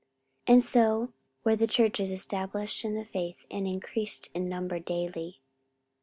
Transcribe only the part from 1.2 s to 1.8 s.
were the